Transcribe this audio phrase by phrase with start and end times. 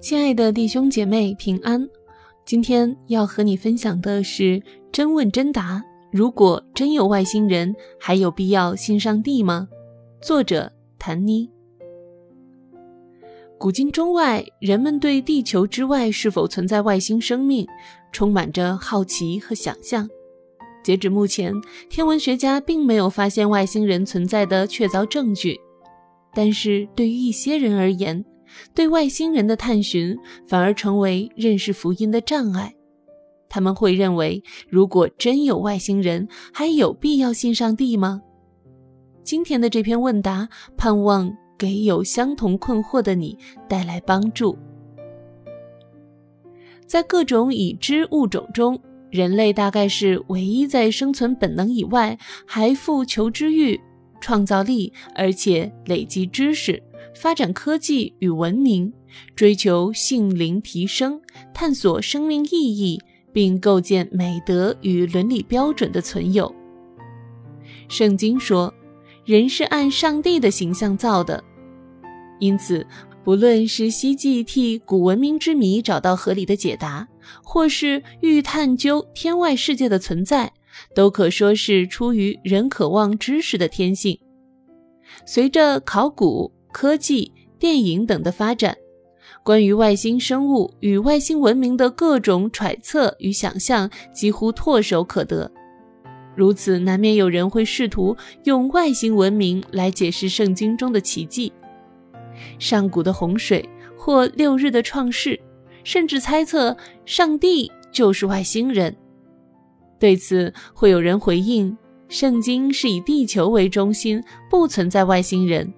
[0.00, 1.88] 亲爱的弟兄姐妹，平安！
[2.44, 4.62] 今天要和你分享的是
[4.92, 5.82] 真问真答：
[6.12, 9.68] 如果真有外星人，还有必要信上帝吗？
[10.22, 11.50] 作者谭妮。
[13.58, 17.66] 古今中外，人们对地球之外是否存在外星生命，
[18.12, 20.08] 充满着好奇和想象。
[20.84, 21.52] 截止目前，
[21.90, 25.58] 天文学家并没有发现外星人存在的确凿证据。
[26.32, 28.24] 但是对于一些人而言，
[28.74, 30.16] 对外星人的探寻
[30.46, 32.74] 反而成为认识福音的障碍。
[33.48, 38.22] 他们会认为，如果真有外星人，还有必要信上帝吗？
[39.22, 44.56] 今天的这篇问答，盼望给有相同困惑的你带来帮助。
[46.86, 48.80] 在各种已知物种中，
[49.10, 53.80] 人类大概是唯一在生存本能以外还富求知欲。
[54.20, 56.82] 创造力，而且累积知识、
[57.20, 58.92] 发展科技与文明，
[59.34, 61.20] 追求性灵提升，
[61.52, 63.00] 探索生命意义，
[63.32, 66.54] 并构建美德与伦理标准的存有。
[67.88, 68.72] 圣经说，
[69.24, 71.42] 人是按上帝的形象造的，
[72.38, 72.86] 因此，
[73.24, 77.08] 不论是希冀替古文明之谜找到合理的解答，
[77.42, 80.52] 或是欲探究天外世界的存在。
[80.94, 84.16] 都可说是出于人渴望知识的天性。
[85.26, 88.76] 随着考古、科技、电影等的发展，
[89.42, 95.50] 关于外星生物与外星文明的各种揣测与想象几乎唾手可得。
[96.36, 101.52] 如此，难免有人会试图用外星文明来解释圣经中的奇迹，
[102.60, 105.40] 上古的洪水或六日的创世，
[105.82, 108.94] 甚至猜测上帝就是外星人。
[109.98, 111.76] 对此，会有人回应：
[112.08, 115.74] 圣经是以地球为中心，不存在外星人。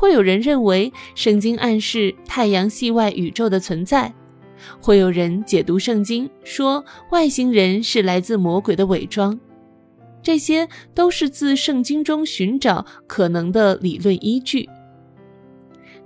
[0.00, 4.10] 会有人认为圣经暗示太阳系外宇宙的存在。
[4.80, 9.38] 会有人解读圣经说外星人是来自魔鬼的伪装。
[10.22, 14.66] 这些都是自圣经中寻找可能的理论依据。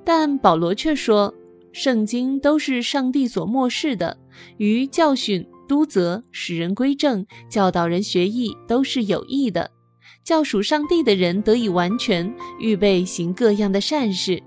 [0.03, 1.33] 但保罗却说，
[1.71, 4.19] 圣经都是上帝所漠视的，
[4.57, 5.47] 于教训。
[5.67, 9.71] 督责使人归正，教导人学艺，都是有益的，
[10.25, 14.43] 教属上帝的人得以完全，预备行各样的善事。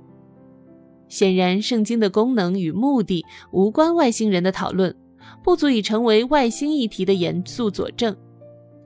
[1.08, 4.94] 显然，圣经的功能与目的无关外星人的讨论，
[5.44, 8.16] 不足以成为外星议题的严肃佐证。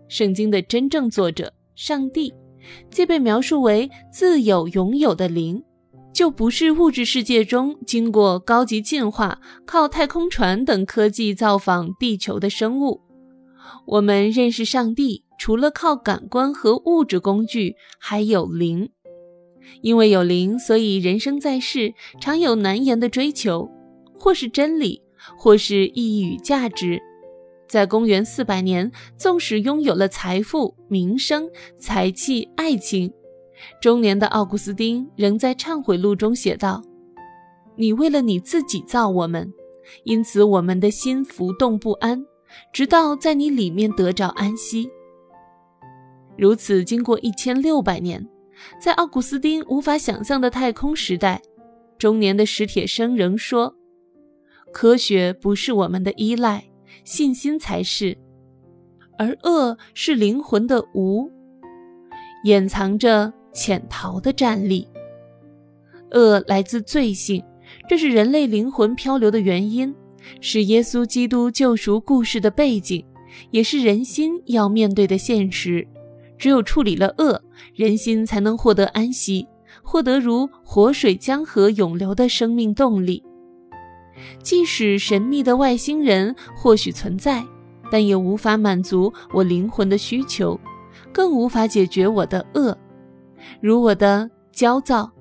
[0.09, 2.33] 圣经的真正作者上帝，
[2.89, 5.63] 既被描述为自有拥有的灵。
[6.13, 12.99] 就不是物质世界中经过高级进化、靠太空船等科技造访地球的生物。
[13.87, 18.91] 我们认识上帝，除了靠感官和物质工具，还有灵。
[19.81, 23.67] 因为有灵，所以人生在世常有难言的追求，
[24.13, 25.01] 或是真理，
[25.39, 27.01] 或是意义与价值。
[27.67, 31.49] 在公元四百年，纵使拥有了财富、名声、
[31.79, 33.11] 才气、爱情。
[33.81, 36.83] 中年的奥古斯丁仍在忏悔录中写道
[37.75, 39.51] ：“你为了你自己造我们，
[40.03, 42.23] 因此我们的心浮动不安，
[42.71, 44.87] 直到在你里面得着安息。”
[46.41, 48.27] 如此，经过一千六百年，
[48.81, 51.39] 在奥古斯丁无法想象的太空时代，
[51.99, 53.75] 中年的史铁生仍说
[54.73, 56.65] ：“科学不是我们的依赖，
[57.03, 58.17] 信心才是，
[59.19, 61.29] 而恶是灵魂的无，
[62.43, 64.87] 掩藏着。”潜逃的战力，
[66.11, 67.43] 恶来自罪性，
[67.89, 69.93] 这是人类灵魂漂流的原因，
[70.39, 73.05] 是耶稣基督救赎故事的背景，
[73.49, 75.85] 也是人心要面对的现实。
[76.41, 77.39] 只有处理了恶，
[77.75, 79.47] 人心才能获得安息，
[79.83, 83.23] 获得如活水江河涌流的生命动力。
[84.41, 87.45] 即使神秘的外星人或许存在，
[87.91, 90.59] 但也无法满足我灵魂的需求，
[91.13, 92.75] 更无法解决我的恶。
[93.61, 95.11] 如我的焦躁、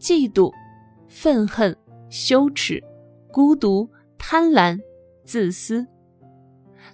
[0.00, 0.50] 嫉妒、
[1.08, 1.76] 愤恨、
[2.08, 2.82] 羞耻、
[3.30, 4.80] 孤独、贪婪、
[5.26, 5.86] 自私，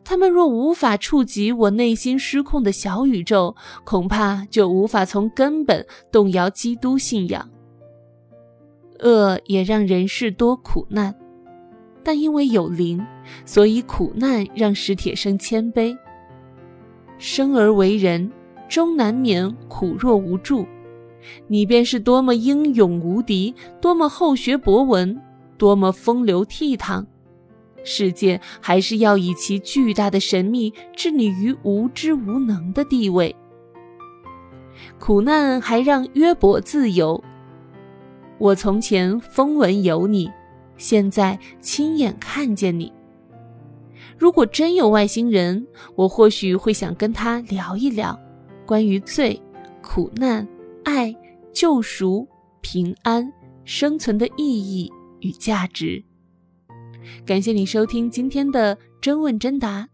[0.04, 3.54] 他们若无法触及我内心失控的小宇宙，
[3.84, 7.48] 恐怕就无法从根本动摇基督信仰。
[9.00, 11.14] 恶也让人世多苦难，
[12.02, 13.04] 但因为有灵，
[13.44, 15.96] 所以苦难让史铁生谦卑。
[17.18, 18.30] 生而为人，
[18.68, 20.66] 终难免苦若无助。
[21.48, 25.20] 你便是多么英勇无敌，多么厚学博闻，
[25.58, 27.04] 多么风流倜傥，
[27.86, 33.34] 世界还是要以其巨大的神秘置你于无知无能的地位。
[34.98, 37.22] 苦难还让约伯自由。
[38.38, 40.30] 我从前风闻有你，
[40.76, 42.92] 现在亲眼看见你。
[44.18, 48.18] 如果真有外星人，我或许会想跟他聊一聊，
[48.66, 49.40] 关于罪、
[49.80, 50.46] 苦难、
[50.84, 51.14] 爱、
[51.52, 52.26] 救赎、
[52.60, 53.32] 平安、
[53.64, 54.90] 生存的意义
[55.20, 56.02] 与价值。
[57.24, 59.88] 感谢你收听今天的真问真答。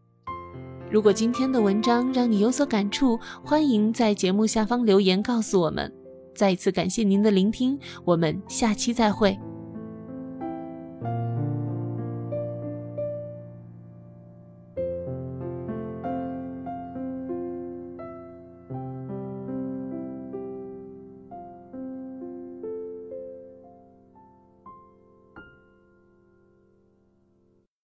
[0.91, 5.91] 如果今天的文章让你有所感触，欢迎在节目下方留言告诉我们。
[6.35, 9.39] 再一次感谢您的聆听，我们下期再会。